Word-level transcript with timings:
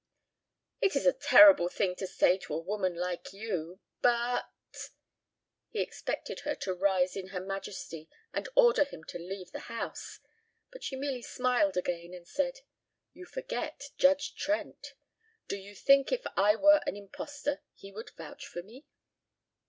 "It 0.81 0.95
is 0.95 1.05
a 1.05 1.13
terrible 1.13 1.69
thing 1.69 1.95
to 1.97 2.07
say 2.07 2.39
to 2.39 2.55
a 2.55 2.59
woman 2.59 2.95
like 2.95 3.31
you, 3.33 3.79
but" 4.01 4.49
He 5.69 5.79
expected 5.79 6.39
her 6.39 6.55
to 6.55 6.73
rise 6.73 7.15
in 7.15 7.27
her 7.27 7.39
majesty 7.39 8.09
and 8.33 8.49
order 8.55 8.83
him 8.83 9.03
to 9.09 9.19
leave 9.19 9.51
the 9.51 9.59
house, 9.69 10.19
but 10.71 10.83
she 10.83 10.95
merely 10.95 11.21
smiled 11.21 11.77
again 11.77 12.15
and 12.15 12.27
said: 12.27 12.61
"You 13.13 13.25
forget 13.27 13.91
Judge 13.99 14.33
Trent. 14.33 14.95
Do 15.47 15.55
you 15.55 15.75
think 15.75 16.11
if 16.11 16.25
I 16.35 16.55
were 16.55 16.81
an 16.87 16.97
impostor 16.97 17.61
he 17.75 17.91
would 17.91 18.09
vouch 18.17 18.47
for 18.47 18.63
me?" 18.63 18.87